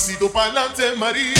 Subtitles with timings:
[0.00, 1.34] pasito pa'lante, María.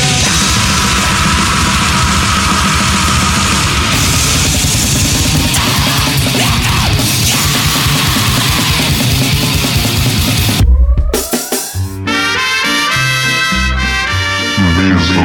[14.72, 15.18] É isso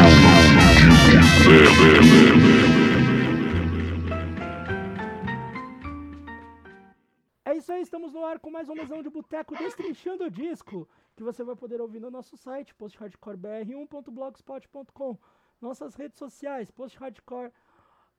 [1.83, 2.75] aí,
[7.86, 11.55] estamos no ar com mais uma mesão de boteco destrinchando o disco, que você vai
[11.55, 15.15] poder ouvir no nosso site, posthardcorebr1.blogspot.com,
[15.61, 17.51] nossas redes sociais, posthardcore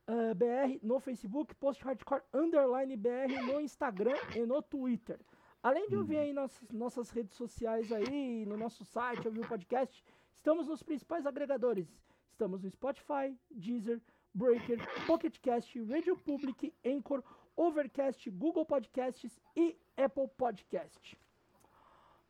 [0.06, 5.18] eh, BR no Facebook, posthardcore underline BR no Instagram e no Twitter.
[5.60, 10.05] Além de ouvir aí nossas, nossas redes sociais aí, no nosso site, ouvir o podcast,
[10.33, 11.88] estamos nos principais agregadores.
[12.30, 14.00] Estamos no Spotify, Deezer,
[14.33, 17.24] Breaker, Pocket Cast, Radio Public, Anchor,
[17.56, 21.19] Overcast, Google Podcasts e Apple Podcast.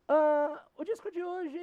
[0.09, 1.59] Ah, o disco de hoje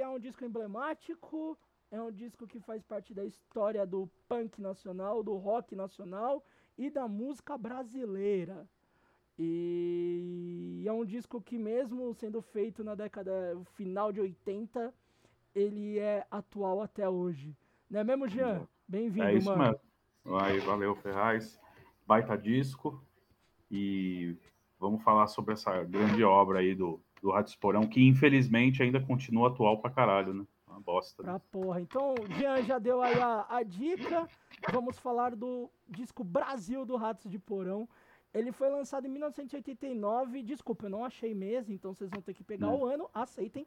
[0.00, 1.58] é um disco emblemático,
[1.90, 6.44] é um disco que faz parte da história do punk nacional, do rock nacional
[6.78, 8.68] e da música brasileira.
[9.38, 14.94] E é um disco que, mesmo sendo feito na década final de 80,
[15.54, 17.56] ele é atual até hoje.
[17.90, 18.66] Não é mesmo, Jean?
[18.88, 19.78] Bem-vindo, É isso mano.
[20.40, 21.60] Aí, valeu, Ferraz.
[22.06, 23.02] Baita disco.
[23.70, 24.36] E
[24.78, 29.48] vamos falar sobre essa grande obra aí do, do Rádio Esporão, que infelizmente ainda continua
[29.48, 30.46] atual pra caralho, né?
[30.68, 31.22] Uma bosta.
[31.22, 31.30] né?
[31.30, 31.80] Pra porra.
[31.80, 34.28] Então, o Jean já deu aí a, a dica.
[34.72, 37.88] Vamos falar do disco Brasil do Ratos de Porão.
[38.32, 40.42] Ele foi lançado em 1989.
[40.42, 42.80] Desculpa, eu não achei mesmo, então vocês vão ter que pegar Não.
[42.80, 43.66] o ano, aceitem.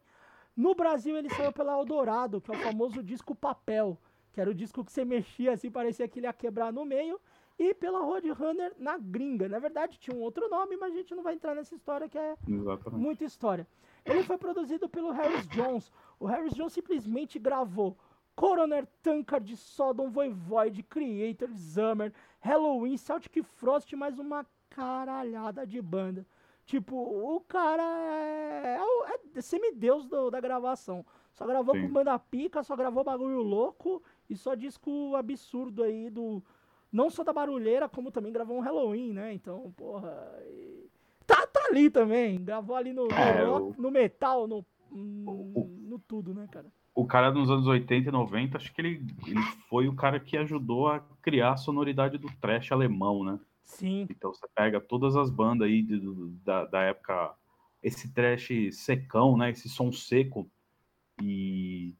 [0.56, 3.98] No Brasil, ele saiu pela Eldorado, que é o famoso disco papel,
[4.32, 7.20] que era o disco que você mexia assim, parecia que ele ia quebrar no meio.
[7.62, 9.46] E pela Roadrunner na gringa.
[9.46, 12.16] Na verdade, tinha um outro nome, mas a gente não vai entrar nessa história que
[12.16, 12.98] é Exatamente.
[13.02, 13.66] muita história.
[14.02, 15.92] Ele foi produzido pelo Harris Jones.
[16.18, 17.98] O Harris Jones simplesmente gravou
[18.34, 26.26] Coroner Tankard, Sodom Voivode, Creator, Summer, Halloween, Celtic Frost mais uma caralhada de banda.
[26.64, 31.04] Tipo, o cara é, é, é semideus do- da gravação.
[31.34, 31.82] Só gravou Sim.
[31.82, 36.42] com banda pica, só gravou bagulho louco e só disco absurdo aí do.
[36.92, 39.32] Não só da barulheira, como também gravou um Halloween, né?
[39.32, 40.12] Então, porra.
[40.46, 40.88] e-
[41.26, 42.42] Tá, tá ali também.
[42.42, 46.66] Gravou ali no, no, É, rock, o- no metal, no, no, no tudo, né, cara?
[46.92, 50.36] O cara nos anos 80 e 90, acho que ele, ele foi o cara que
[50.36, 53.38] ajudou a criar a sonoridade do trash alemão, né?
[53.62, 54.08] Sim.
[54.10, 57.32] Então você pega todas as bandas aí de- do- da, da época,
[57.80, 59.50] esse trash secão, né?
[59.50, 60.50] Esse som seco.
[61.22, 61.94] E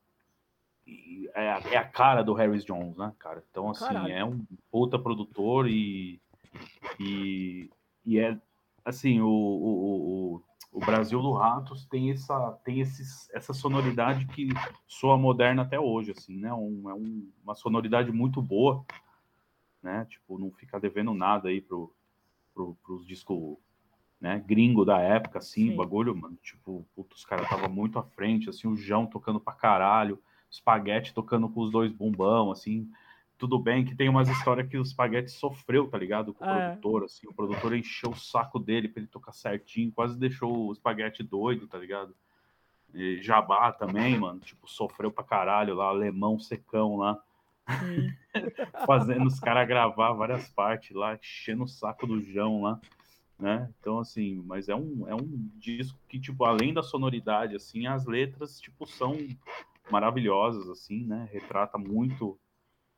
[1.34, 3.45] é, a, é a cara do Harris Jones, né, cara?
[3.51, 4.12] Então, assim, Caralho.
[4.12, 6.21] é um puta produtor e,
[6.99, 7.71] e,
[8.05, 8.39] e é
[8.84, 10.43] assim, o, o, o,
[10.73, 14.49] o Brasil do Ratos tem essa, tem esses, essa sonoridade que
[14.87, 16.53] soa moderna até hoje, assim, né?
[16.53, 18.84] Um, é um- uma sonoridade muito boa,
[19.83, 20.07] né?
[20.09, 21.93] Tipo, não fica devendo nada aí pro,
[22.55, 23.57] pro, pros discos
[24.21, 25.77] né, gringo da época, assim, Sim.
[25.77, 30.21] bagulho, mano, tipo, os caras tava muito à frente, assim, o João tocando pra caralho,
[30.50, 32.91] Spaghetti tocando com os dois bumbão, assim,
[33.38, 36.61] tudo bem que tem umas histórias que o Spaghetti sofreu, tá ligado, com o É.
[36.61, 40.75] produtor, assim, o produtor encheu o saco dele pra ele tocar certinho, quase deixou o
[40.75, 42.15] Spaghetti doido, tá ligado?
[42.93, 47.22] E Jabá também, mano, tipo, sofreu pra caralho lá, alemão secão lá,
[48.87, 52.81] fazendo os caras gravar várias partes lá, enchendo o saco do João lá,
[53.39, 53.72] né?
[53.81, 58.05] Então, assim, mas é um, é um disco que, tipo, além da sonoridade, assim, as
[58.06, 59.16] letras, tipo, são
[59.91, 61.28] maravilhosas, assim, né?
[61.33, 62.39] Retrata muito,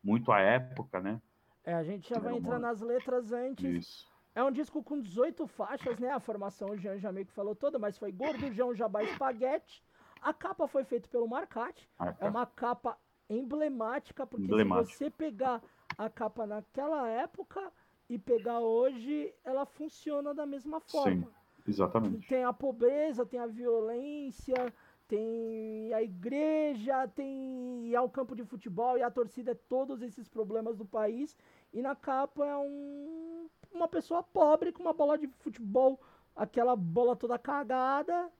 [0.02, 1.20] muito a época, né?
[1.64, 3.64] É, a gente já vai entrar nas letras antes.
[3.64, 4.12] Isso.
[4.34, 6.10] É um disco com 18 faixas, né?
[6.10, 9.82] A formação o Jean já meio que falou toda, mas foi Gordo, João, Jabá Espaguete.
[10.22, 11.88] A capa foi feita pelo Marcati.
[11.98, 12.96] Ah, É uma capa
[13.28, 14.92] emblemática, porque Emblemática.
[14.92, 15.62] se você pegar
[15.98, 17.72] a capa naquela época
[18.08, 21.28] e pegar hoje, ela funciona da mesma forma.
[21.66, 22.26] Exatamente.
[22.28, 24.72] Tem a pobreza, tem a violência,
[25.12, 30.00] tem a igreja, tem e há o campo de futebol e a torcida, é todos
[30.00, 31.36] esses problemas do país.
[31.70, 36.00] E na capa é um, uma pessoa pobre com uma bola de futebol,
[36.34, 38.30] aquela bola toda cagada.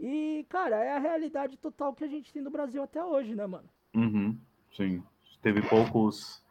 [0.00, 3.46] E, cara, é a realidade total que a gente tem no Brasil até hoje, né,
[3.46, 3.68] mano?
[3.94, 4.36] Uhum,
[4.76, 5.04] sim.
[5.40, 6.44] Teve poucos.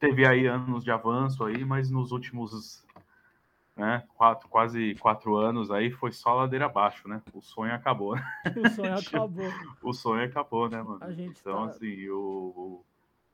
[0.00, 2.84] Teve aí anos de avanço aí, mas nos últimos
[3.80, 7.22] né, quatro, quase quatro anos aí foi só ladeira abaixo, né?
[7.32, 8.14] O sonho acabou.
[8.14, 8.22] né?
[8.62, 9.52] O sonho acabou.
[9.82, 11.00] O sonho acabou, né, mano?
[11.18, 12.84] Então, tá- assim, o,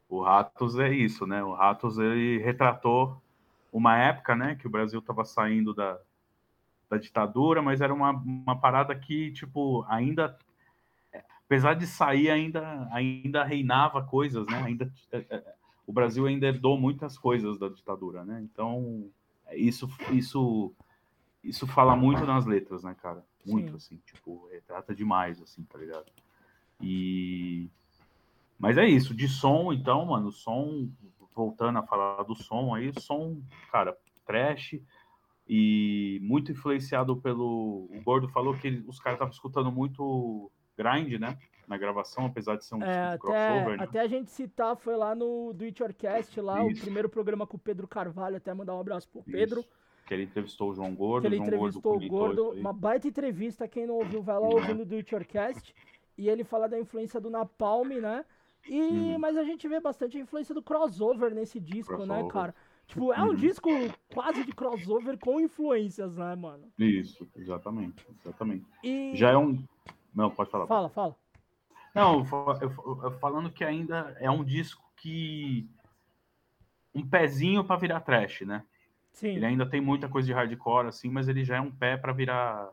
[0.09, 1.43] o, o Ratos é isso, né?
[1.43, 3.21] O Ratos ele retratou
[3.73, 5.99] uma época, né, que o Brasil estava saindo da,
[6.89, 10.39] da ditadura, mas era uma, uma parada que, tipo, ainda
[11.45, 14.63] apesar de sair, ainda, ainda reinava coisas, né?
[14.65, 15.55] Ainda, é, é,
[15.87, 18.41] o Brasil ainda herdou muitas coisas da ditadura, né?
[18.43, 19.09] Então,
[19.55, 20.75] isso, isso,
[21.43, 23.25] isso fala muito nas letras, né, cara?
[23.45, 23.77] Muito, Sim.
[23.77, 26.07] assim, tipo, retrata demais, assim, tá ligado?
[26.81, 27.71] E...
[28.59, 30.89] Mas é isso, de som, então, mano, som,
[31.35, 33.41] voltando a falar do som aí, som,
[33.71, 34.81] cara, trash,
[35.49, 37.89] e muito influenciado pelo.
[37.91, 41.39] O Gordo falou que os caras estavam escutando muito grind, né?
[41.67, 43.79] Na gravação, apesar de ser um é, até, crossover.
[43.79, 43.85] Né?
[43.85, 46.81] Até a gente citar, foi lá no Do It Orcast, lá, Isso.
[46.81, 49.61] o primeiro programa com o Pedro Carvalho, até mandar um abraço pro Pedro.
[49.61, 49.69] Isso.
[50.07, 51.29] Que ele entrevistou o João Gordo.
[51.29, 52.51] Que ele entrevistou o Gordo.
[52.51, 55.75] Uma baita entrevista, quem não ouviu, vai lá ouvindo o Do It Orcast.
[56.17, 58.25] E ele fala da influência do Napalm, né?
[58.69, 59.19] E, hum.
[59.19, 62.25] Mas a gente vê bastante a influência do crossover nesse disco, né, crossover.
[62.25, 62.55] né, cara?
[62.87, 63.35] Tipo, é um uhum.
[63.35, 63.69] disco
[64.15, 66.69] quase de crossover com influências, né, mano?
[66.79, 68.65] Isso, exatamente, exatamente.
[68.83, 69.13] E...
[69.15, 69.63] Já é um.
[70.15, 70.67] Não, pode falar.
[70.67, 71.17] Fala, fala.
[71.97, 72.25] Não,
[73.19, 75.69] falando que ainda é um disco que.
[76.95, 78.65] Um pezinho para virar trash, né?
[79.13, 79.37] Sim.
[79.37, 82.13] Ele ainda tem muita coisa de hardcore, assim, mas ele já é um pé para
[82.13, 82.71] virar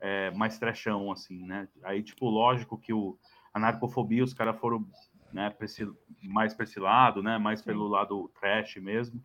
[0.00, 1.68] é, mais trashão, assim, né?
[1.82, 3.18] Aí, tipo, lógico que o
[3.52, 4.86] Anarcofobia, os caras foram
[5.32, 5.90] né, pra esse,
[6.22, 7.38] mais para esse lado, né?
[7.38, 7.66] Mais Sim.
[7.66, 9.22] pelo lado trash mesmo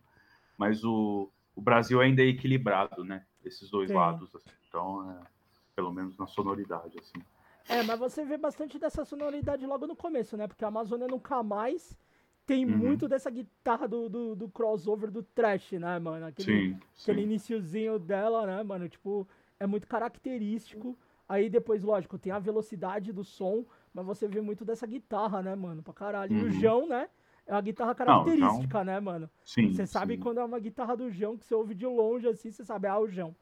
[0.60, 3.24] mas o, o Brasil ainda é equilibrado, né?
[3.42, 3.96] Esses dois Sim.
[3.96, 4.50] lados, assim.
[4.68, 5.22] então, é,
[5.74, 7.18] pelo menos na sonoridade, assim.
[7.70, 10.48] É, mas você vê bastante dessa sonoridade logo no começo, né?
[10.48, 11.96] Porque a Amazônia nunca mais
[12.44, 12.76] tem uhum.
[12.76, 16.26] muito dessa guitarra do, do, do, crossover do trash, né, mano?
[16.26, 18.88] Aquele, sim, aquele iniciozinho dela, né, mano?
[18.88, 19.26] Tipo,
[19.60, 20.98] é muito característico.
[21.28, 23.64] Aí depois, lógico, tem a velocidade do som,
[23.94, 25.80] mas você vê muito dessa guitarra, né, mano?
[25.80, 26.32] Pra caralho.
[26.32, 26.38] Uhum.
[26.38, 26.60] E o uhum.
[26.60, 27.08] João, né?
[27.46, 29.30] É uma guitarra característica, não, né, mano?
[29.44, 29.72] Sim.
[29.72, 30.20] Você sabe sim.
[30.20, 32.98] quando é uma guitarra do João, que você ouve de longe assim, você sabe, ah,
[32.98, 33.34] o João.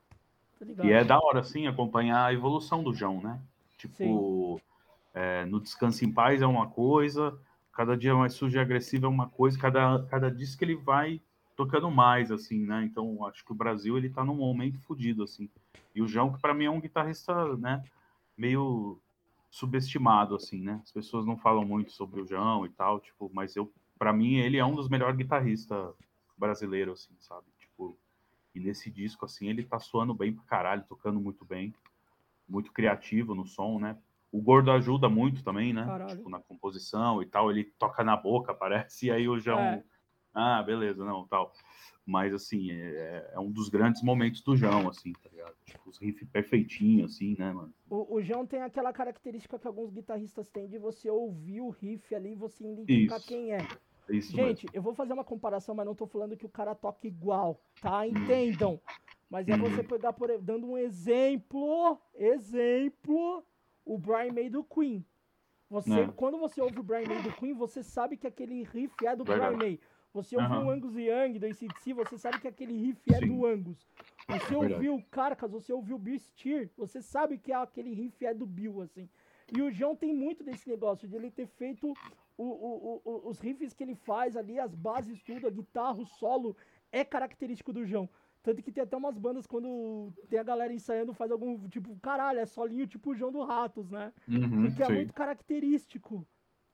[0.58, 3.40] Tá e é da hora, sim, acompanhar a evolução do João, né?
[3.78, 4.60] Tipo,
[5.14, 7.38] é, no Descanso em Paz é uma coisa,
[7.72, 11.22] cada dia mais sujo e agressivo é uma coisa, cada, cada disco ele vai
[11.56, 12.84] tocando mais, assim, né?
[12.84, 15.48] Então, acho que o Brasil, ele tá num momento fodido, assim.
[15.94, 17.82] E o João, que para mim é um guitarrista, né,
[18.36, 19.00] meio
[19.50, 20.80] subestimado, assim, né?
[20.82, 24.36] As pessoas não falam muito sobre o João e tal, tipo, mas eu para mim
[24.36, 25.92] ele é um dos melhores guitarristas
[26.36, 27.46] brasileiros, assim, sabe?
[27.58, 27.98] Tipo,
[28.54, 31.74] e nesse disco, assim, ele tá soando bem pra caralho, tocando muito bem,
[32.48, 33.96] muito criativo no som, né?
[34.30, 35.86] O Gordo ajuda muito também, né?
[36.08, 39.84] Tipo, na composição e tal, ele toca na boca, parece, e aí o João, é.
[40.34, 41.52] ah, beleza, não, tal.
[42.04, 45.54] Mas, assim, é, é, um dos grandes momentos do João, assim, tá ligado?
[45.66, 47.72] Tipo, os riffs perfeitinhos, assim, né, mano?
[47.90, 52.14] O, o João tem aquela característica que alguns guitarristas têm de você ouvir o riff
[52.14, 53.28] ali e você identificar Isso.
[53.28, 53.58] quem é.
[54.08, 54.70] Isso Gente, mesmo.
[54.72, 58.06] eu vou fazer uma comparação, mas não tô falando que o cara toca igual, tá?
[58.06, 58.26] Hum.
[59.30, 63.44] Mas é você pegar, por, dando um exemplo, exemplo,
[63.84, 65.04] o Brian May do Queen.
[65.68, 66.08] Você, é.
[66.16, 69.24] quando você ouve o Brian May do Queen, você sabe que aquele riff é do
[69.24, 69.56] Verdade.
[69.56, 69.80] Brian May.
[70.14, 70.66] Você ouviu uhum.
[70.66, 73.28] o Angus Young do ACDC, você sabe que aquele riff é Sim.
[73.28, 73.86] do Angus.
[74.26, 78.32] Você ouviu o Carcass, você ouviu o Bill Steer, você sabe que aquele riff é
[78.32, 79.08] do Bill, assim.
[79.54, 81.92] E o João tem muito desse negócio de ele ter feito
[82.36, 86.06] o, o, o, os riffs que ele faz ali, as bases, tudo, a guitarra, o
[86.06, 86.56] solo,
[86.90, 88.08] é característico do João.
[88.42, 92.38] Tanto que tem até umas bandas quando tem a galera ensaiando, faz algum tipo, caralho,
[92.38, 94.12] é solinho tipo o João do Ratos, né?
[94.28, 94.92] Uhum, Porque sim.
[94.92, 96.26] é muito característico.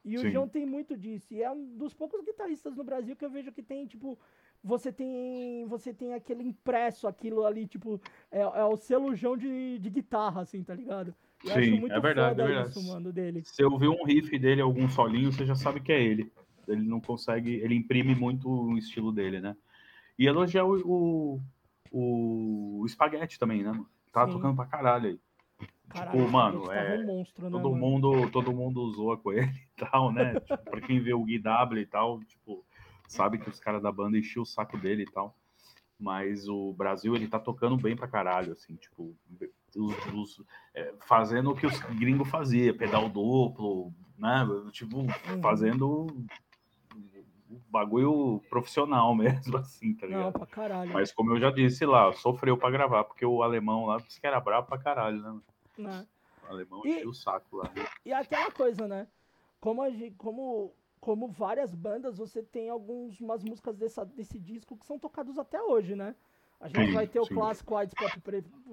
[0.03, 0.27] E sim.
[0.27, 1.33] o João tem muito disso.
[1.33, 4.17] E é um dos poucos guitarristas no Brasil que eu vejo que tem, tipo,
[4.63, 7.99] você tem você tem aquele impresso, aquilo ali, tipo,
[8.31, 11.13] é, é o selo João de, de guitarra, assim, tá ligado?
[11.43, 12.69] Eu Sim, é verdade, é verdade.
[12.69, 13.43] Isso, mano, dele.
[13.43, 16.31] Se eu ouvir um riff dele, algum solinho, você já sabe que é ele.
[16.67, 19.55] Ele não consegue, ele imprime muito o estilo dele, né?
[20.17, 21.41] E elogiar o, o,
[21.91, 23.71] o Spaghetti também, né?
[24.11, 24.33] Tá Sim.
[24.33, 25.19] tocando pra caralho aí.
[25.89, 27.81] Caralho, tipo, mano, é, um monstro, né, todo mano?
[27.81, 30.39] mundo, todo mundo zoa com ele e tal, né?
[30.39, 32.65] tipo, pra quem vê o Gui W e tal, tipo,
[33.07, 35.35] sabe que os caras da banda enchiam o saco dele e tal.
[35.97, 39.15] Mas o Brasil, ele tá tocando bem pra caralho, assim, tipo,
[39.77, 44.45] os, os, é, fazendo o que os gringos faziam, pedal duplo, né?
[44.71, 45.41] Tipo, uhum.
[45.41, 46.25] fazendo
[47.69, 50.23] bagulho profissional mesmo, assim, tá ligado?
[50.25, 50.93] Não, pra caralho.
[50.93, 54.27] Mas como eu já disse lá, sofreu pra gravar, porque o alemão lá disse que
[54.27, 55.39] era bravo pra caralho, né?
[55.77, 56.07] né?
[56.43, 57.71] O alemão e, o saco lá.
[58.05, 59.07] E aquela coisa, né?
[59.59, 59.87] Como, a,
[60.17, 65.61] como, como várias bandas, você tem algumas músicas dessa, desse disco que são tocadas até
[65.61, 66.15] hoje, né?
[66.59, 67.33] A gente sim, vai ter sim.
[67.33, 68.21] o clássico AIDS Pop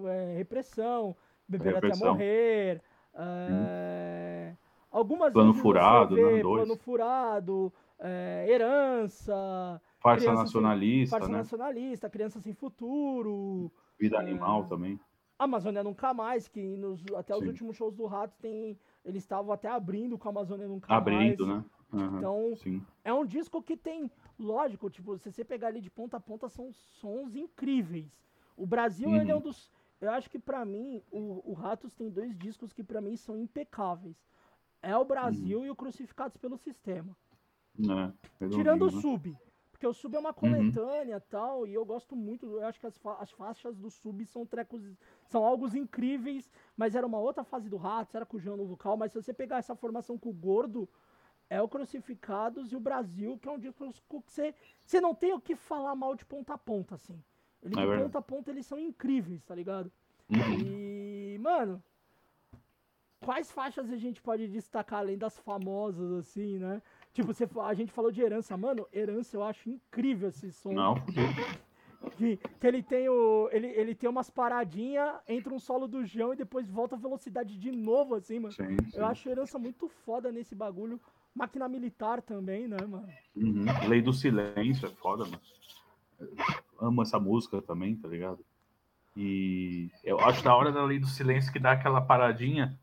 [0.07, 1.17] é, Repressão,
[1.49, 2.13] Beber Repressão.
[2.13, 2.83] até Morrer.
[3.15, 4.55] É,
[4.91, 6.41] algumas Plano Furado, vê, né?
[6.41, 9.81] Plano Furado, é, Herança.
[10.01, 11.39] Farsa Nacionalista, Farsa né?
[11.39, 13.71] Nacionalista, Criança Sem Futuro.
[13.99, 14.99] Vida é, Animal também.
[15.39, 17.41] Amazônia Nunca Mais, que nos, até Sim.
[17.41, 18.79] os últimos shows do Ratos tem.
[19.05, 21.33] Eles estavam até abrindo com a Amazônia Nunca abrindo, Mais.
[21.33, 21.65] Abrindo, né?
[21.93, 22.83] Uhum, então, sim.
[23.05, 26.49] é um disco que tem, lógico, tipo, se você pegar ali de ponta a ponta,
[26.49, 28.11] são sons incríveis.
[28.57, 29.17] O Brasil, uhum.
[29.17, 29.71] ele é um dos.
[30.01, 33.37] Eu acho que para mim, o, o Ratos tem dois discos que para mim são
[33.37, 34.17] impecáveis.
[34.81, 35.67] É o Brasil uhum.
[35.67, 37.17] e o Crucificados pelo Sistema.
[37.79, 39.01] É, Tirando o né?
[39.01, 39.37] Sub.
[39.71, 40.35] Porque o Sub é uma uhum.
[40.35, 43.91] coletânea e tal, e eu gosto muito, eu acho que as, fa as faixas do
[43.91, 44.81] Sub são trecos,
[45.29, 48.65] são algo incríveis, mas era uma outra fase do Ratos, era com o João no
[48.65, 50.89] vocal, mas se você pegar essa formação com o Gordo,
[51.51, 55.33] é o Crucificados e o Brasil, que é um disco que você, você não tem
[55.33, 57.21] o que falar mal de ponta a ponta, assim.
[57.63, 59.91] Ele é de ponta a ponta eles são incríveis, tá ligado?
[60.31, 60.61] Uhum.
[60.65, 61.83] E, mano,
[63.23, 66.81] quais faixas a gente pode destacar além das famosas, assim, né?
[67.13, 70.73] Tipo, você, a gente falou de herança, mano, herança eu acho incrível esse som.
[70.73, 70.95] Não.
[72.17, 73.49] Que, que ele tem o.
[73.53, 77.57] Ele, ele tem umas paradinhas entre um solo do João e depois volta a velocidade
[77.57, 78.53] de novo, assim, mano.
[78.53, 78.99] Sim, sim.
[78.99, 81.01] Eu acho herança muito foda nesse bagulho.
[81.35, 83.09] Máquina militar também, né, mano?
[83.37, 83.65] Uhum.
[83.89, 85.41] Lei do silêncio é foda, mano.
[86.81, 88.45] amo essa música também, tá ligado?
[89.17, 92.79] E eu acho da hora da lei do silêncio que dá aquela paradinha.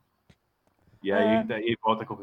[1.01, 1.44] E aí é.
[1.44, 2.18] daí volta com.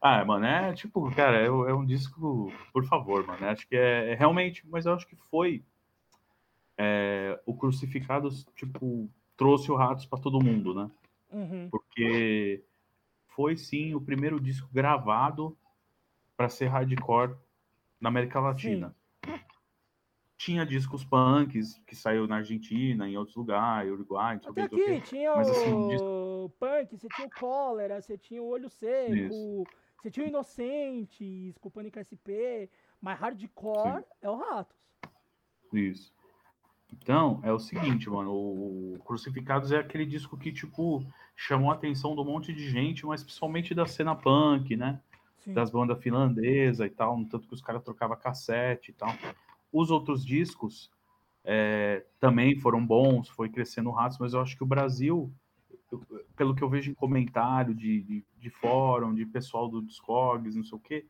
[0.00, 3.46] ah, mano, é tipo, cara, é, é, um disco, por favor, mano.
[3.46, 5.64] Acho que é, é realmente, mas eu acho que foi
[6.78, 10.90] é, o Crucificados, tipo, trouxe o Ratos para todo mundo, né?
[11.32, 11.68] Uhum.
[11.68, 12.62] Porque
[13.26, 15.56] foi sim o primeiro disco gravado
[16.36, 17.34] para ser hardcore
[18.00, 18.88] na América Latina.
[18.88, 19.03] Sim.
[20.36, 25.48] Tinha discos punks que saiu na Argentina, em outros lugares, Uruguai, Até aqui, tinha Mas,
[25.48, 26.52] assim, o disco...
[26.58, 29.64] punk, você tinha o cólera, você tinha o olho seco, Isso.
[30.02, 32.68] você tinha o Inocentes, com o Pânico SP,
[33.00, 34.06] mas hardcore Sim.
[34.22, 34.76] é o Ratos.
[35.72, 36.12] Isso.
[36.92, 42.14] Então, é o seguinte, mano, o Crucificados é aquele disco que, tipo, chamou a atenção
[42.14, 45.00] de um monte de gente, mas principalmente da cena punk, né?
[45.38, 45.52] Sim.
[45.52, 49.10] Das bandas finlandesas e tal, no tanto que os caras trocavam cassete e tal.
[49.74, 50.88] Os outros discos
[51.44, 55.34] é, também foram bons, foi crescendo ratos, mas eu acho que o Brasil,
[55.90, 56.00] eu,
[56.36, 60.62] pelo que eu vejo em comentário de, de, de fórum, de pessoal do Discogs, não
[60.62, 61.04] sei o quê,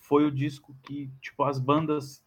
[0.00, 2.20] foi o disco que, tipo, as bandas,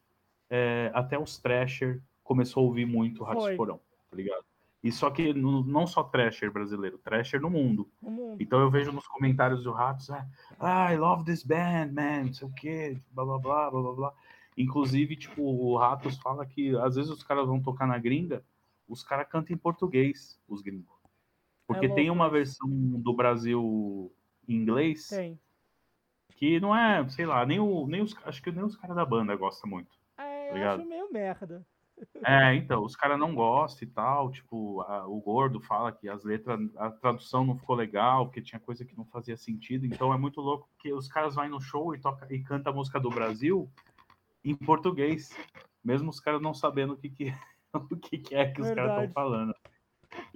[0.50, 4.45] é, até os Thrasher, começou a ouvir muito Ratos Porão, tá ligado?
[4.81, 7.88] E só que não só Thrasher brasileiro, Thrasher no mundo.
[8.01, 8.41] mundo.
[8.41, 12.48] Então eu vejo nos comentários do Ratos, ah, I love this band, man, não sei
[12.48, 14.13] o quê, blá blá blá blá blá.
[14.62, 18.44] Inclusive, tipo, o Ratos fala que às vezes os caras vão tocar na gringa,
[18.88, 21.01] os caras cantam em português, os gringos.
[21.65, 24.13] Porque é tem uma versão do Brasil
[24.48, 25.39] em inglês tem.
[26.36, 29.06] que não é, sei lá, nem, o, nem os acho que nem os caras da
[29.06, 29.98] banda gostam muito.
[30.18, 31.65] É, tá eu acho meio merda.
[32.25, 34.32] É, então, os caras não gostam e tal.
[34.32, 38.60] Tipo, a, o Gordo fala que as letras, a tradução não ficou legal, porque tinha
[38.60, 39.86] coisa que não fazia sentido.
[39.86, 42.74] Então é muito louco que os caras vão no show e toca e canta a
[42.74, 43.70] música do Brasil
[44.43, 45.36] em português,
[45.83, 47.33] mesmo os caras não sabendo o que, que,
[47.74, 49.53] o que, que é que os caras estão falando.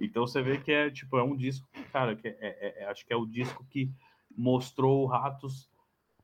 [0.00, 3.04] Então você vê que é tipo é um disco, cara, que é, é, é, acho
[3.06, 3.92] que é o disco que
[4.36, 5.70] mostrou o Ratos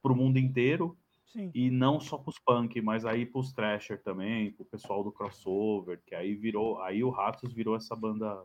[0.02, 0.96] para o mundo inteiro
[1.32, 1.50] Sim.
[1.54, 5.02] E não só para os punk, mas aí para os thrasher também, para o pessoal
[5.02, 8.44] do crossover, que aí virou, aí o Ratos virou essa banda,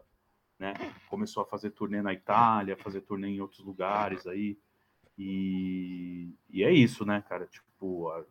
[0.57, 0.73] né?
[1.09, 4.57] Começou a fazer turnê na Itália, fazer turnê em outros lugares aí.
[5.17, 7.45] E, e é isso, né, cara?
[7.47, 8.23] Tipo, a,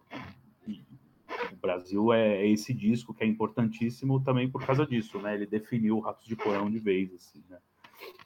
[0.66, 5.34] o Brasil é, é, esse disco que é importantíssimo também por causa disso, né?
[5.34, 7.58] Ele definiu o Ratos de Porão de vez, assim, né?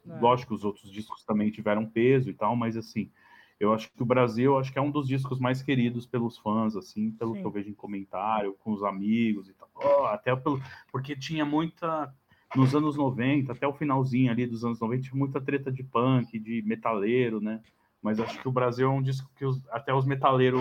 [0.08, 0.18] É.
[0.18, 3.10] Lógico que os outros discos também tiveram peso e tal, mas assim,
[3.58, 6.74] eu acho que o Brasil, acho que é um dos discos mais queridos pelos fãs,
[6.76, 7.40] assim, pelo Sim.
[7.40, 9.68] que eu vejo em comentário, com os amigos e tal.
[9.74, 12.12] Oh, até pelo, porque tinha muita
[12.56, 16.38] nos anos 90, até o finalzinho ali dos anos 90, tinha muita treta de punk,
[16.38, 17.60] de metaleiro, né?
[18.02, 20.60] Mas acho que o Brasil é um disco que os, até os metaleiros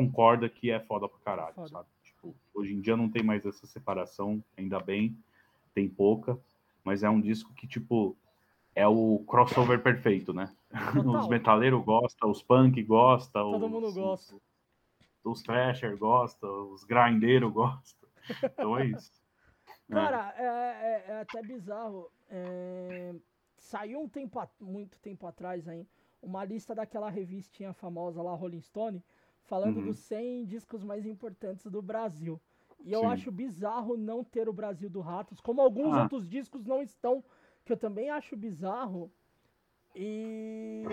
[0.00, 1.68] concorda que é foda pra caralho, foda.
[1.68, 1.88] sabe?
[2.02, 5.16] Tipo, hoje em dia não tem mais essa separação, ainda bem,
[5.74, 6.38] tem pouca,
[6.84, 8.16] mas é um disco que, tipo,
[8.74, 10.54] é o crossover perfeito, né?
[10.94, 11.20] Total.
[11.20, 13.52] Os metaleiros gostam, os punk gostam.
[13.52, 14.34] Todo os, mundo gosta.
[14.34, 14.42] Os,
[15.24, 18.08] os thrasher gostam, os grindeiros gostam.
[18.42, 19.12] Então é isso.
[19.90, 22.10] Cara, é, é, é, até bizarro.
[22.28, 23.14] É...
[23.58, 25.86] Saiu um tempo, muito tempo atrás aí,
[26.22, 29.04] uma lista daquela revistinha famosa lá, Rolling Stone,
[29.50, 29.86] falando uhum.
[29.86, 32.40] dos 100 discos mais importantes do Brasil.
[32.84, 33.06] E eu Sim.
[33.06, 36.02] acho bizarro não ter o Brasil do Ratos, como alguns ah.
[36.04, 37.22] outros discos não estão
[37.64, 39.10] que eu também acho bizarro.
[39.92, 40.84] E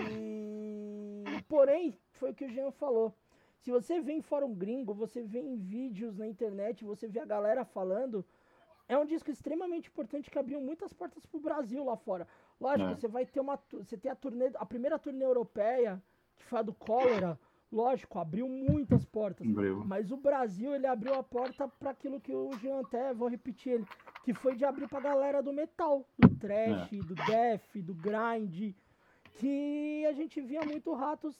[1.48, 3.14] porém, foi o que o Jean falou.
[3.60, 7.24] Se você vê em fórum gringo, você vê em vídeos na internet, você vê a
[7.24, 8.24] galera falando,
[8.88, 12.26] é um disco extremamente importante que abriu muitas portas pro Brasil lá fora.
[12.60, 12.94] Lógico, É.
[12.96, 13.56] você vai ter uma.
[13.70, 14.50] Você tem a turnê.
[14.56, 16.02] A primeira turnê europeia,
[16.36, 17.38] que foi a do Cólera,
[17.70, 19.46] lógico, abriu muitas portas.
[19.46, 19.84] Abriu.
[19.84, 23.72] Mas o Brasil, ele abriu a porta para aquilo que o Jean até, vou repetir
[23.74, 23.86] ele,
[24.24, 28.74] que foi de abrir pra galera do metal, do trash, do death, do grind,
[29.34, 31.38] que a gente via muito Ratos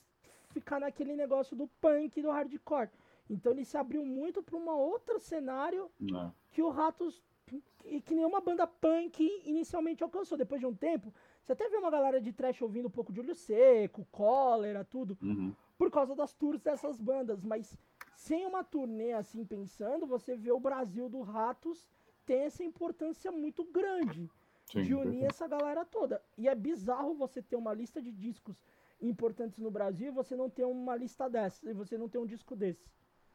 [0.51, 2.89] ficar naquele negócio do punk e do hardcore.
[3.29, 6.31] Então ele se abriu muito para um outro cenário É.
[6.51, 10.37] que o Ratos, que, que nenhuma banda punk inicialmente alcançou.
[10.37, 11.13] Depois de um tempo,
[11.43, 15.17] você até vê uma galera de trash ouvindo um pouco de Olho Seco, Cólera, tudo
[15.21, 15.53] Uhum.
[15.77, 17.77] por causa das tours dessas bandas, mas
[18.15, 21.87] sem uma turnê assim pensando, você vê o Brasil do Ratos
[22.25, 24.29] tem essa importância muito grande
[24.65, 26.21] Sim, de unir essa galera toda.
[26.37, 28.61] E é bizarro você ter uma lista de discos
[29.01, 32.25] importantes no Brasil e você não ter uma lista dessas, e você não ter um
[32.25, 32.85] disco desse.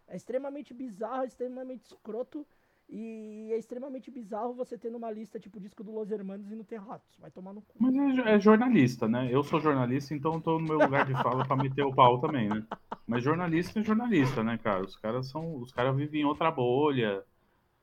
[0.06, 2.46] É extremamente bizarro, extremamente escroto
[2.96, 6.62] e é extremamente bizarro você ter numa lista tipo disco do Los Hermanos e não
[6.62, 7.18] ter Ratos.
[7.18, 7.74] Vai tomar no cu.
[7.76, 9.28] Mas é, é jornalista, né?
[9.32, 12.48] Eu sou jornalista, então tô no meu lugar de fala pra meter o pau também,
[12.48, 12.64] né?
[13.04, 14.84] Mas jornalista é jornalista, né, cara?
[14.84, 15.56] Os caras são.
[15.56, 17.24] Os caras vivem em outra bolha.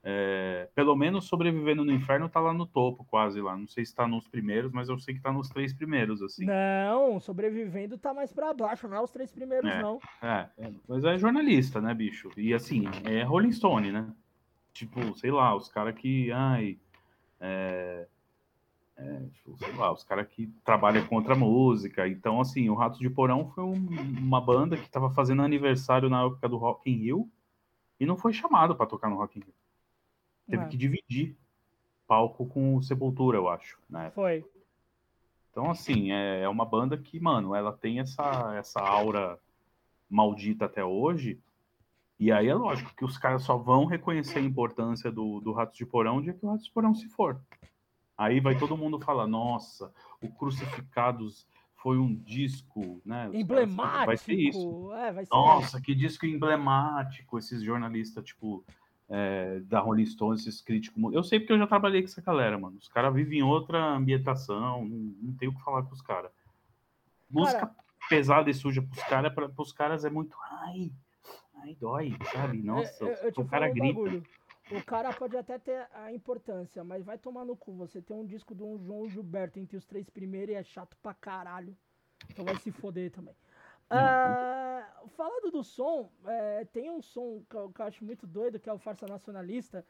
[0.01, 3.57] É, pelo menos sobrevivendo no inferno tá lá no topo, quase lá.
[3.57, 6.45] Não sei se tá nos primeiros, mas eu sei que tá nos três primeiros, assim.
[6.45, 9.81] Não, sobrevivendo tá mais pra baixo, não é os três primeiros É.
[9.81, 9.99] não.
[10.21, 12.29] É, é, mas é jornalista, né, bicho?
[12.37, 14.07] E assim, é Rolling Stone, né?
[14.73, 16.31] Tipo, sei lá, os caras que.
[16.31, 16.77] Ai.
[17.39, 18.07] É,
[18.97, 22.07] é, tipo, sei lá, os caras que trabalham com outra música.
[22.07, 26.23] Então, assim, o Ratos de Porão foi um- uma banda que tava fazendo aniversário na
[26.23, 27.29] época do Rock in Rio
[27.99, 29.53] e não foi chamado para tocar no Rock in Rio.
[30.47, 30.67] Teve É.
[30.67, 31.35] que dividir
[32.07, 34.11] palco com o Sepultura, eu acho, né?
[34.13, 34.45] Foi.
[35.49, 39.39] Então, assim, é, é uma banda que, mano, ela tem essa, essa aura
[40.09, 41.39] maldita até hoje.
[42.21, 45.75] E aí é lógico que os caras só vão reconhecer a importância do, do Ratos
[45.75, 47.41] de Porão o dia que o Ratos de Porão se for.
[48.15, 49.91] Aí vai todo mundo falar, nossa,
[50.21, 53.27] o Crucificados foi um disco, né?
[53.27, 54.05] Os Emblemático.
[54.05, 54.93] Vai ser isso.
[54.93, 55.33] É, vai ser.
[55.33, 58.63] Nossa, que disco emblemático, esses jornalistas, tipo,
[59.09, 61.01] é, da Rolling Stone, esses críticos.
[61.11, 62.77] Eu sei porque eu já trabalhei com essa galera, mano.
[62.77, 66.31] Os caras vivem em outra ambientação, não, não tem o que falar com os caras.
[67.27, 67.73] Música
[68.07, 70.35] pesada e suja pros caras, para pros caras é muito.
[70.65, 70.91] Ai,
[71.61, 72.61] ai, dói, sabe?
[72.61, 73.93] Nossa, É, eu, eu te o cara falo um grita.
[73.93, 74.23] bagulho.
[74.71, 77.73] O cara pode até ter a importância, mas vai tomar no cu.
[77.73, 81.13] Você tem um disco do João Gilberto entre os três primeiros e é chato pra
[81.13, 81.75] caralho.
[82.29, 83.35] Então vai se foder também.
[83.89, 88.57] Ah, falando do som, é, tem um som que eu, que eu acho muito doido,
[88.59, 89.85] que é o Farsa Nacionalista,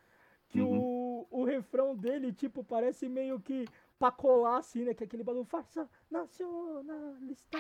[0.50, 0.82] que Uhum.
[0.82, 3.68] o, o refrão dele, tipo, parece meio que
[4.00, 4.96] pra colar, assim, né?
[4.96, 7.60] Que é aquele bagulho, Farsa Nacionalista.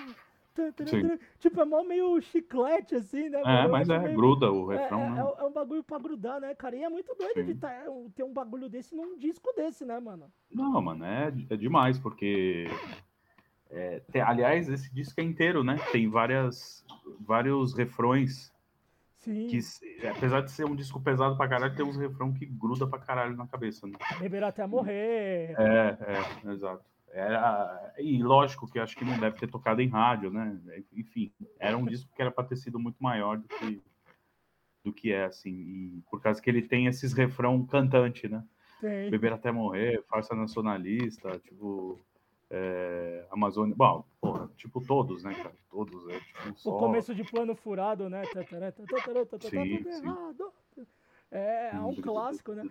[0.85, 1.19] Sim.
[1.39, 3.41] Tipo, é mó meio chiclete, assim, né?
[3.45, 5.19] É, mas é, meio- gruda o é, refrão, é- né?
[5.21, 6.75] é- é um bagulho pra grudar, né, cara?
[6.75, 7.59] E é muito doido de Sim.
[7.59, 10.31] tá- um- ter um bagulho desse num disco desse, né, mano?
[10.51, 12.65] Não, mano, é, é demais, porque.
[13.69, 15.77] é, tem- aliás, esse disco é inteiro, né?
[15.91, 16.85] Tem várias,
[17.21, 18.51] vários refrões
[19.17, 19.59] Sim, que,
[20.07, 23.35] apesar de ser um disco pesado pra caralho, tem uns refrão que gruda pra caralho
[23.37, 23.93] na cabeça, né?
[24.19, 25.55] beber até morrer.
[25.57, 26.83] É, é, exato.
[27.13, 30.57] Era, e lógico que acho que não deve ter tocado em rádio, né?
[30.93, 33.81] Enfim, era um disco que era pra ter sido muito maior do que,
[34.83, 35.51] do que é, assim.
[35.51, 38.43] E por causa que ele tem esses refrão cantante, né?
[39.11, 41.99] Beber até morrer, farsa nacionalista, tipo.
[42.49, 43.75] É, Amazônia.
[43.75, 45.55] Bom, porra, tipo todos, né, cara?
[45.69, 48.23] Todos, é tipo um O começo de plano furado, né?
[49.49, 50.87] Sim, sim.
[51.31, 52.63] É, é Hum, um clássico, né?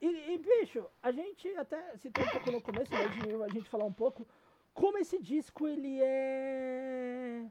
[0.00, 3.68] E, e, bicho, a gente até citou um pouco no começo, mas de a gente
[3.68, 4.26] falar um pouco
[4.74, 7.46] como esse disco ele é.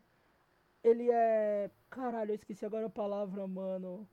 [0.84, 1.70] Ele é.
[1.90, 4.08] Caralho, eu esqueci agora a palavra, mano.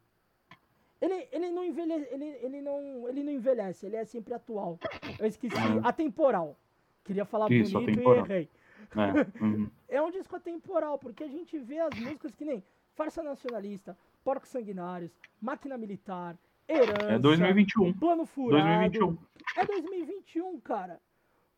[1.00, 4.78] Ele, ele, não envelhece, ele, ele, não, ele não envelhece, ele é sempre atual.
[5.18, 5.56] Eu esqueci.
[5.56, 5.80] Uhum.
[5.82, 6.56] Atemporal.
[7.04, 8.26] Queria falar Isso, bonito atemporal.
[8.26, 8.48] e errei.
[8.96, 9.70] É, uhum.
[9.88, 12.62] É um disco atemporal, porque a gente vê as músicas que nem
[12.94, 16.38] Farsa Nacionalista, Porcos Sanguinários, Máquina Militar,
[16.70, 17.92] Herança, É 2021.
[17.94, 18.62] Plano Furado.
[18.62, 19.18] 2021.
[19.56, 21.00] É 2021, cara.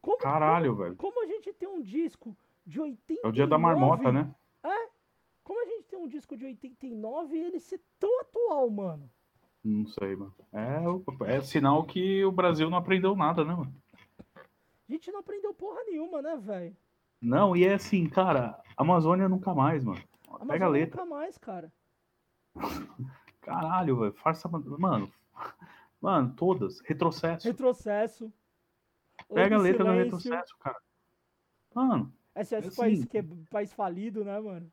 [0.00, 0.96] Como, Caralho, velho.
[0.96, 3.20] como a gente tem um disco de 89...
[3.24, 4.32] É o dia da marmota, né?
[5.44, 9.10] Como a gente tem um disco de 89 e ele ser tão atual, mano?
[9.62, 10.34] Não sei, mano.
[10.52, 13.74] É, é sinal que o Brasil não aprendeu nada, né, mano?
[14.36, 16.76] A gente não aprendeu porra nenhuma, né, velho?
[17.20, 20.02] Não, e é assim, cara, Amazônia nunca mais, mano.
[20.46, 21.02] Pega a letra.
[21.04, 21.72] Nunca mais, cara.
[23.42, 24.12] Caralho, velho.
[24.14, 24.48] Farsa.
[24.48, 25.12] Mano.
[26.00, 26.80] Mano, todas.
[26.80, 27.46] Retrocesso.
[27.46, 28.32] Retrocesso.
[29.32, 30.80] Pega a letra do retrocesso, cara.
[31.72, 32.12] Mano.
[32.36, 34.70] SOS Assim- país, que é país falido, né, mano?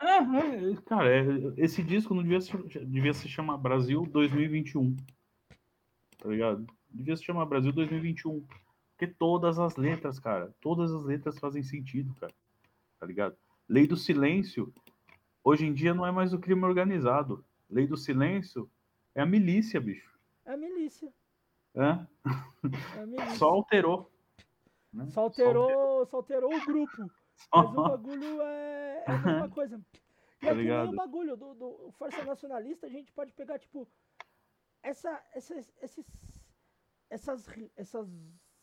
[0.00, 1.24] É, é, cara, é,
[1.56, 4.96] esse disco não devia se, devia se chamar Brasil 2021.
[6.18, 6.66] tá ligado?
[6.90, 8.44] Devia se chamar Brasil 2021.
[8.90, 12.32] Porque todas as letras, cara, todas as letras fazem sentido, cara.
[12.98, 13.36] Tá ligado?
[13.68, 14.72] Lei do silêncio,
[15.44, 17.44] hoje em dia não é mais o crime organizado.
[17.72, 18.70] Lei do silêncio
[19.14, 20.12] é a milícia, bicho.
[20.44, 21.10] É a milícia.
[21.74, 21.80] É?
[22.98, 23.36] É a milícia.
[23.36, 24.12] Só alterou.
[24.92, 25.06] né?
[25.10, 26.92] Só alterou, só alterou o grupo.
[27.34, 29.76] Só- Mas o bagulho é, é a mesma coisa.
[29.76, 30.90] E Tá aqui nem ligado?
[30.90, 33.88] o bagulho do, do Força Nacionalista, a gente pode pegar, tipo,
[34.82, 36.04] essa, essas, esses,
[37.08, 38.08] essas, essas,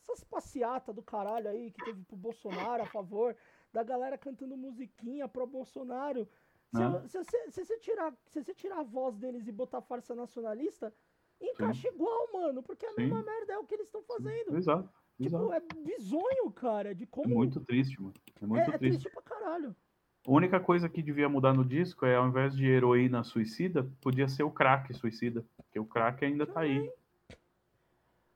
[0.08, 3.36] essas passeatas do caralho aí que teve pro Bolsonaro a favor,
[3.72, 6.28] da galera cantando musiquinha pro Bolsonaro.
[6.74, 7.02] Se, Ah.
[7.08, 10.92] se, você- se você tirar, se você tirar a voz deles e botar Força Nacionalista,
[11.40, 13.02] encaixa igual, mano, porque a Sim.
[13.02, 14.56] mesma merda é o que eles estão fazendo.
[14.56, 14.88] Exato.
[15.16, 15.52] Tipo, exato.
[15.52, 17.34] é bizonho, cara, de É como.
[17.34, 18.14] muito triste, mano.
[18.40, 19.00] É muito é, é triste.
[19.02, 19.74] triste pra caralho.
[20.26, 24.28] A única coisa que devia mudar no disco é, ao invés de heroína suicida, podia
[24.28, 25.44] ser o crack suicida.
[25.56, 26.90] Porque o crack ainda tá aí.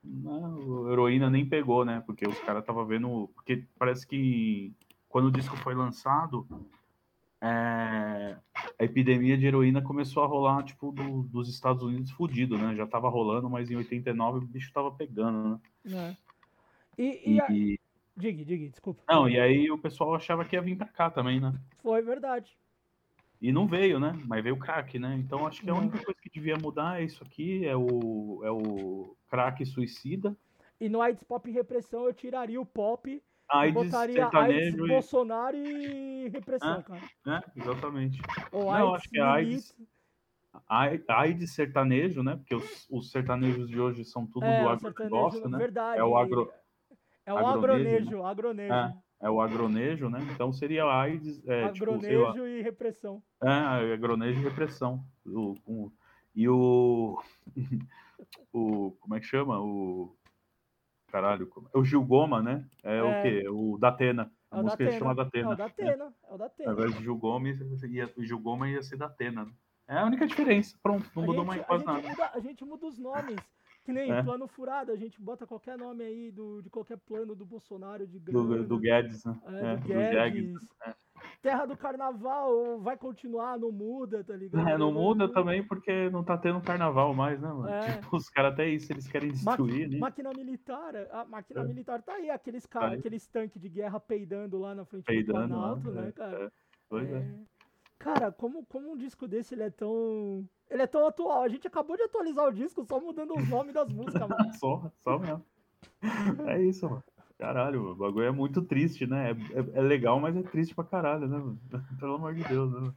[0.03, 2.03] Não, o heroína nem pegou, né?
[2.05, 3.29] Porque os caras estavam vendo.
[3.35, 4.73] Porque parece que
[5.09, 6.47] quando o disco foi lançado,
[7.45, 8.37] é,
[8.79, 12.75] a epidemia de heroína começou a rolar, tipo, do- dos Estados Unidos fudido, né?
[12.75, 16.17] Já tava rolando, mas em 89 o bicho tava pegando, né?
[16.99, 17.03] É.
[17.03, 17.47] E, e, a...
[17.51, 17.81] E,
[18.17, 19.03] Diga, diga, desculpa.
[19.09, 21.53] não, e aí o pessoal achava que ia vir pra cá também, né?
[21.83, 22.57] Foi verdade.
[23.43, 24.13] E não veio, né?
[24.25, 25.17] Mas veio o crack, né?
[25.19, 28.51] Então acho que a única coisa que devia mudar é isso aqui, é o, é
[28.53, 30.37] o crack suicida.
[30.81, 34.89] E no AIDS Pop Repressão eu tiraria o pop AIDS botaria AIDS, sertanejo e...
[34.89, 37.03] Bolsonaro e repressão, Ah, cara.
[37.27, 37.43] né?
[37.57, 38.21] Exatamente.
[38.53, 39.75] Ou Não, acho que é AIDS,
[41.09, 42.37] AIDS sertanejo, né?
[42.37, 45.59] Porque os, os sertanejos de hoje são tudo É, do o agronegócio, sertanejo, né?
[45.59, 46.01] verdade.
[46.01, 46.53] É o agro,
[47.27, 48.73] É o agronejo, agronejo, agronejo.
[48.75, 48.95] É,
[49.27, 50.19] é o agronejo, né?
[50.33, 53.23] Então seria AIDS, é, tipo, agronejo e repressão.
[53.43, 55.05] é, agronejo e repressão.
[55.27, 55.93] O, o-
[56.37, 57.23] e o,
[58.53, 58.91] o.
[59.01, 59.61] Como é que chama?
[59.61, 60.17] O.
[61.15, 62.67] Caralho, é o Gil Goma, né?
[62.83, 63.23] É, o É.
[63.23, 63.49] quê?
[63.49, 64.33] O Datena.
[64.51, 65.49] A É o música da se chama É o da Atena.
[65.49, 66.73] É o da Ao Atena.
[66.73, 69.45] invés de Gil Gomes, ia, o Gil Goma ia ser Datena.
[69.45, 69.53] Né?
[69.87, 70.77] É a única diferença.
[70.83, 72.09] Pronto, não A mudou gente- mais quase nada.
[72.09, 73.37] muda- a gente muda os nomes.
[73.85, 74.23] Que nem É.
[74.25, 78.19] plano furado, a gente bota qualquer nome aí do, de qualquer plano do Bolsonaro, de
[78.19, 79.39] Do, grana, do Guedes, né?
[79.47, 80.33] é, É, do do Guedes.
[80.33, 80.69] Guedes.
[81.43, 84.69] Terra do Carnaval vai continuar, não muda, tá ligado?
[84.69, 87.69] É, não muda também porque não tá tendo carnaval mais, né, mano?
[87.69, 87.99] É.
[87.99, 89.99] Tipo, os caras até isso eles querem Ma- destruir, né?
[89.99, 91.65] Máquina militar, a máquina É.
[91.65, 92.99] militar tá aí, aqueles Tá caras, aí.
[92.99, 95.49] aqueles tanques de guerra peidando lá na frente Peidando do.
[95.49, 96.45] Planalto, né, é, cara?
[96.45, 96.51] é.
[96.89, 97.19] Pois é.
[97.19, 97.35] É.
[97.99, 100.47] Cara, como, como um disco desse ele é tão.
[100.71, 101.43] Ele é tão atual.
[101.43, 104.55] A gente acabou de atualizar o disco só mudando os nomes das músicas, mano.
[104.55, 105.45] Só, só mesmo.
[106.47, 107.03] É isso, mano.
[107.39, 109.31] Caralho, o bagulho é muito triste, né?
[109.33, 111.59] É, é- é legal, mas é triste pra caralho, né, mano?
[112.01, 112.93] Pelo amor de Deus, né?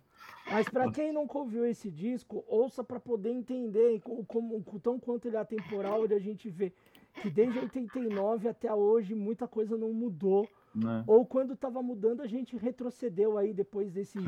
[0.50, 4.24] Mas pra quem nunca ouviu esse disco, ouça pra poder entender como,
[4.64, 6.74] como, tão quanto ele é atemporal, de a gente ver
[7.22, 10.48] que desde 89 até hoje muita coisa não mudou.
[10.74, 11.04] né?
[11.08, 14.20] Ou quando tava mudando, a gente retrocedeu aí depois desse.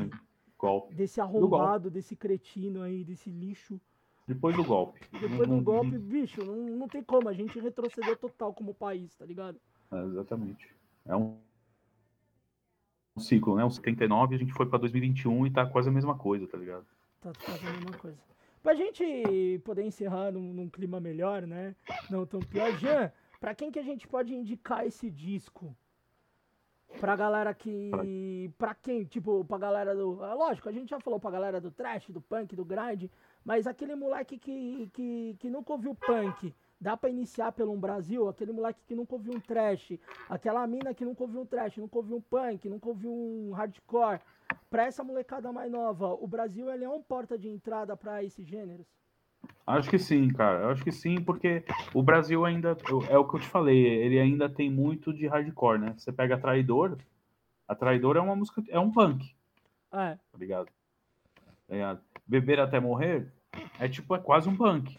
[0.58, 0.94] Golpe.
[0.94, 3.80] desse arrombado, desse cretino aí, desse lixo.
[4.28, 5.00] Depois do golpe.
[5.10, 7.30] Depois do golpe, bicho, não, não tem como.
[7.30, 9.58] A gente retrocedeu total como país, tá ligado?
[9.92, 10.74] Exatamente.
[11.06, 11.38] É um,
[13.16, 13.64] um ciclo, né?
[13.64, 16.86] Um 79, a gente foi pra 2021 e tá quase a mesma coisa, tá ligado?
[17.20, 18.18] Tá fazendo a mesma coisa.
[18.62, 21.74] Pra gente poder encerrar num, num clima melhor, né?
[22.10, 22.76] Não tão pior.
[22.78, 25.74] Jean, pra quem que a gente pode indicar esse disco?
[26.98, 28.52] Pra galera que.
[28.58, 29.04] Pra quem?
[29.04, 30.22] Tipo, pra galera do.
[30.24, 33.04] é Lógico, a gente já falou pra galera do trash, do punk, do grind,
[33.44, 38.28] mas aquele moleque que, que, que nunca ouviu punk, dá pra iniciar pelo um Brasil?
[38.28, 41.98] Aquele moleque que nunca ouviu um trash, aquela mina que nunca ouviu um trash, nunca
[41.98, 44.20] ouviu um punk, nunca ouviu um hardcore.
[44.68, 48.46] Pra essa molecada mais nova, o Brasil ele é um porta de entrada pra esses
[48.46, 48.86] gêneros?
[49.66, 50.62] Acho que sim, cara.
[50.62, 51.64] Eu acho que sim, porque
[51.94, 52.76] o Brasil ainda.
[53.08, 55.94] É o que eu te falei, ele ainda tem muito de hardcore, né?
[55.96, 56.96] Você pega a Traidor.
[57.68, 58.62] A Traidor é uma música.
[58.68, 59.32] É um punk,
[59.92, 60.68] É, ligado?
[61.68, 62.00] Tá ligado?
[62.26, 63.32] Beber até morrer
[63.78, 64.98] é tipo, é quase um punk.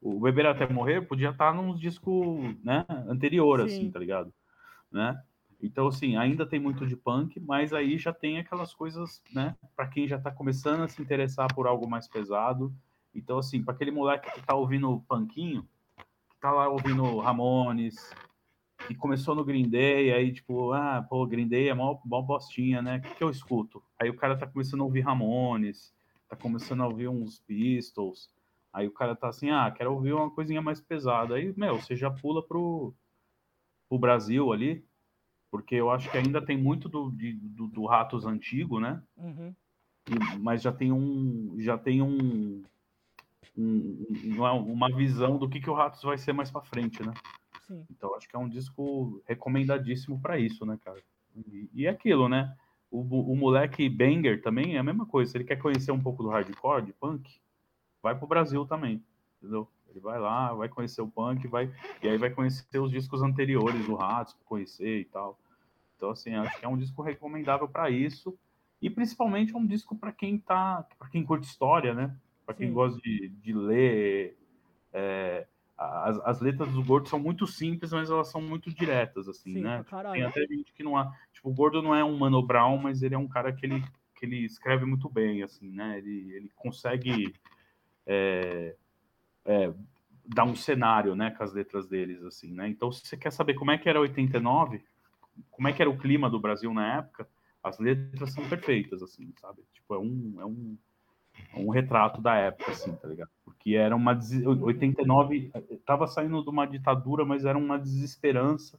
[0.00, 3.90] O Beber até morrer podia estar num disco né, anterior, assim, Sim.
[3.90, 4.32] tá ligado?
[4.90, 5.20] Né?
[5.60, 9.56] Então, assim, ainda tem muito de punk, mas aí já tem aquelas coisas, né?
[9.74, 12.72] Pra quem já tá começando a se interessar por algo mais pesado.
[13.12, 15.66] Então, assim, para aquele moleque que tá ouvindo punkinho,
[16.30, 18.14] que tá lá ouvindo Ramones,
[18.86, 22.80] que começou no Green Day, aí tipo, ah, pô, Green Day é mó, mó bostinha,
[22.80, 22.98] né?
[22.98, 23.82] O que, que eu escuto?
[24.00, 25.92] Aí o cara tá começando a ouvir Ramones,
[26.28, 28.30] tá começando a ouvir uns Pistols,
[28.72, 31.34] aí o cara tá assim, ah, quero ouvir uma coisinha mais pesada.
[31.34, 32.94] Aí, meu, você já pula pro,
[33.88, 34.84] pro Brasil ali,
[35.50, 39.02] porque eu acho que ainda tem muito do, de- do, do Ratos antigo, né?
[39.16, 39.54] uhum.
[40.08, 42.62] E- mas já tem um já tem um
[43.56, 47.12] um, uma visão do que, que o Ratos vai ser mais para frente, né?
[47.66, 47.84] Sim.
[47.90, 51.00] Então acho que é um disco recomendadíssimo para isso, né, cara?
[51.36, 52.54] E, e é aquilo, né?
[52.90, 55.30] O, o moleque Banger também é a mesma coisa.
[55.32, 57.40] Se ele quer conhecer um pouco do hardcore, de punk,
[58.08, 59.02] vai pro Brasil também,
[59.38, 59.68] entendeu?
[59.90, 63.86] Ele vai lá, vai conhecer o punk, vai e aí vai conhecer os discos anteriores
[63.86, 65.38] do Ratos, conhecer e tal.
[65.96, 68.38] Então assim, acho que é um disco recomendável para isso
[68.80, 72.16] e principalmente é um disco para quem tá, para quem curte história, né?
[72.46, 72.74] Para quem Sim.
[72.74, 74.38] gosta de, de ler
[74.92, 75.46] é,
[75.78, 79.60] as, as letras do Gordo são muito simples, mas elas são muito diretas, assim, Sim,
[79.60, 79.84] né?
[80.12, 81.12] Tem até gente que não há.
[81.32, 83.84] Tipo, o Gordo não é um Mano Brown, mas ele é um cara que ele,
[84.16, 85.98] que ele escreve muito bem, assim, né?
[85.98, 87.32] Ele, ele consegue
[88.08, 88.74] é,
[89.44, 89.72] é,
[90.26, 92.68] dar um cenário, né, com as letras deles, assim, né?
[92.68, 94.82] Então, se você quer saber como é que era 89,
[95.50, 97.28] como é que era o clima do Brasil na época,
[97.62, 99.62] as letras são perfeitas, assim, sabe?
[99.72, 100.76] Tipo, é um, é um
[101.56, 103.30] um retrato da época, assim, tá ligado?
[103.44, 104.18] Porque era uma.
[104.44, 105.50] 89
[105.84, 108.78] tava saindo de uma ditadura, mas era uma desesperança.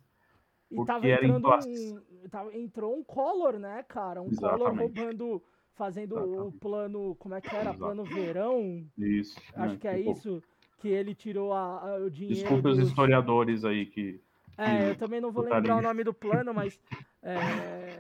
[0.71, 4.21] E tava entrando um, tava, entrou um Collor, né, cara?
[4.21, 4.59] Um Exatamente.
[4.59, 5.43] Collor roubando,
[5.79, 6.41] fazendo Exatamente.
[6.41, 7.15] o plano.
[7.15, 7.71] Como é que era?
[7.71, 7.79] Exatamente.
[7.79, 8.85] Plano verão.
[8.97, 9.39] Isso.
[9.55, 9.79] Acho né?
[9.79, 10.43] que é isso.
[10.77, 12.35] Que ele tirou a, a, o dinheiro.
[12.35, 12.77] Desculpe dos...
[12.77, 14.19] os historiadores aí que.
[14.57, 16.77] É, eu também não vou lembrar o nome do plano, mas
[17.23, 17.35] é,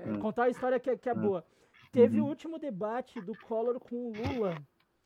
[0.05, 0.17] é.
[0.19, 1.15] contar a história que, que é, é.
[1.15, 1.45] boa.
[1.89, 2.25] Teve uhum.
[2.25, 4.55] o último debate do Collor com o Lula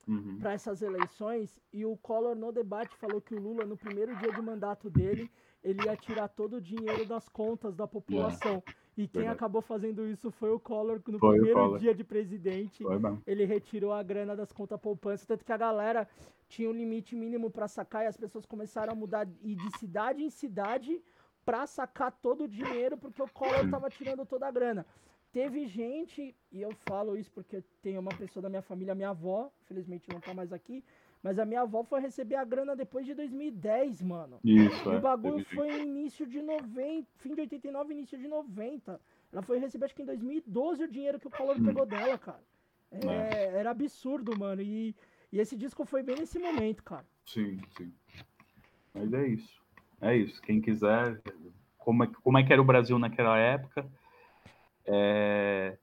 [0.07, 0.37] uhum.
[0.39, 4.31] para essas eleições e o Collor no debate falou que o Lula no primeiro dia
[4.31, 5.29] de mandato dele
[5.63, 8.61] ele ia tirar todo o dinheiro das contas da população.
[8.67, 8.83] É.
[8.95, 9.37] E quem Verdade.
[9.37, 11.79] acabou fazendo isso foi o Collor no foi primeiro Collor.
[11.79, 12.83] dia de presidente.
[13.25, 16.07] Ele retirou a grana das contas poupança, tanto que a galera
[16.47, 20.21] tinha um limite mínimo para sacar e as pessoas começaram a mudar e de cidade
[20.21, 21.01] em cidade
[21.43, 24.85] para sacar todo o dinheiro porque o Collor estava tirando toda a grana.
[25.33, 29.51] Teve gente, e eu falo isso porque tem uma pessoa da minha família, minha avó,
[29.63, 30.83] infelizmente não tá mais aqui,
[31.23, 34.39] mas a minha avó foi receber a grana depois de 2010, mano.
[34.43, 39.01] Isso, o é, bagulho foi início de 90, fim de 89, início de 90.
[39.31, 41.65] Ela foi receber, acho que em 2012, o dinheiro que o Collor hum.
[41.65, 42.43] pegou dela, cara.
[42.91, 43.57] É, é.
[43.57, 44.61] Era absurdo, mano.
[44.61, 44.95] E,
[45.31, 47.05] e esse disco foi bem nesse momento, cara.
[47.25, 47.91] Sim, sim.
[48.93, 49.63] Mas é isso.
[49.99, 50.39] É isso.
[50.43, 51.19] Quem quiser,
[51.79, 53.89] como é, como é que era o Brasil naquela época,
[54.85, 55.77] é...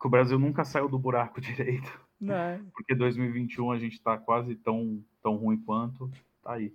[0.00, 1.90] Que o Brasil nunca saiu do buraco direito.
[2.28, 2.60] É.
[2.72, 6.10] Porque 2021 a gente está quase tão, tão ruim quanto.
[6.42, 6.74] Tá aí.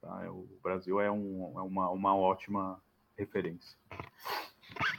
[0.00, 0.22] Tá?
[0.24, 2.82] É, o Brasil é, um, é uma, uma ótima
[3.16, 3.76] referência.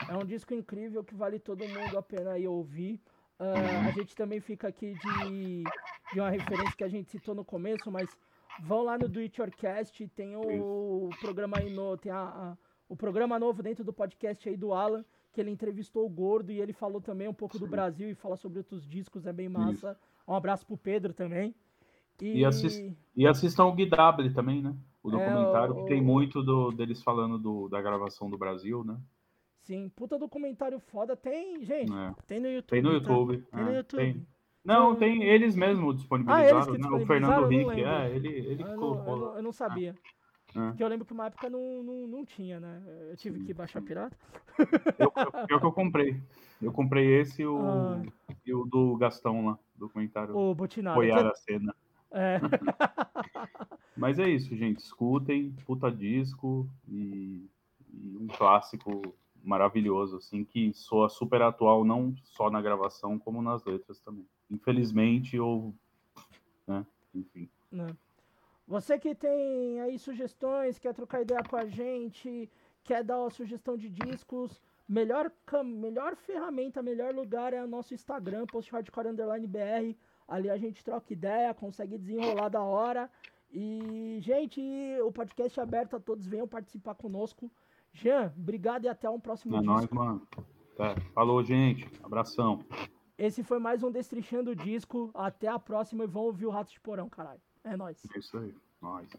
[0.07, 3.01] É um disco incrível que vale todo mundo a pena ir ouvir.
[3.39, 5.63] Uh, a gente também fica aqui de,
[6.13, 8.07] de uma referência que a gente citou no começo, mas
[8.61, 12.57] vão lá no Do It Yourcast, tem o, o programa aí no, tem a, a,
[12.87, 16.61] o programa novo dentro do podcast aí do Alan, que ele entrevistou o Gordo e
[16.61, 17.65] ele falou também um pouco Sim.
[17.65, 19.91] do Brasil e fala sobre outros discos, é bem massa.
[19.91, 20.01] Isso.
[20.27, 21.53] Um abraço pro Pedro também.
[22.21, 24.75] E, e, assist, e assistam o Guidable também, né?
[25.01, 28.37] O é, documentário, é, o, que tem muito do, deles falando do, da gravação do
[28.37, 28.95] Brasil, né?
[29.63, 31.15] Sim, puta documentário foda.
[31.15, 32.13] Tem, gente, é.
[32.27, 32.69] tem no YouTube.
[32.69, 33.37] Tem no YouTube.
[33.37, 33.57] Tá?
[33.57, 33.99] Tem no é, YouTube.
[34.01, 34.27] Tem.
[34.63, 36.61] Não, tem eles mesmos disponibilizaram.
[36.61, 36.89] Ah, eles né?
[36.89, 39.95] O Fernando Henrique, é, ele, ele ah, eu não, eu, não, eu não sabia.
[40.55, 40.75] É.
[40.75, 42.81] Que eu lembro que uma época não, não, não tinha, né?
[43.09, 44.15] Eu tive que baixar pirata.
[44.99, 45.11] Eu,
[45.49, 46.21] eu, que eu comprei.
[46.61, 48.03] Eu comprei esse e o, ah.
[48.45, 50.35] e o do Gastão lá, do comentário.
[50.37, 50.93] O Botinado.
[50.93, 51.75] Apoiar a cena.
[52.11, 52.39] É.
[53.97, 54.79] Mas é isso, gente.
[54.79, 57.49] Escutem, puta disco e,
[57.91, 59.01] e, um clássico
[59.43, 64.25] maravilhoso, assim, que soa super atual, não só na gravação, como nas letras também.
[64.49, 65.73] Infelizmente, ou.
[66.67, 66.85] Né?
[67.13, 67.49] Enfim.
[67.71, 67.87] Não.
[68.67, 72.49] Você que tem aí sugestões, quer trocar ideia com a gente,
[72.83, 75.31] quer dar uma sugestão de discos, melhor,
[75.63, 79.95] melhor ferramenta, melhor lugar é o nosso Instagram, Post Hardcore Underline BR.
[80.27, 83.09] Ali a gente troca ideia, consegue desenrolar da hora.
[83.51, 84.61] E, gente,
[85.03, 87.51] o podcast é aberto a todos, venham participar conosco.
[87.91, 89.73] Jean, obrigado e até um próximo é disco.
[89.73, 90.27] nóis, mano.
[90.75, 90.95] Tá.
[91.13, 91.87] Falou, gente.
[92.01, 92.65] Abração.
[93.15, 95.11] Esse foi mais um Destrichando o Disco.
[95.13, 97.39] Até a próxima e vão ouvir o Rato de Porão, caralho.
[97.63, 97.97] É nóis.
[98.15, 98.53] É isso aí.
[98.81, 99.09] Nóis.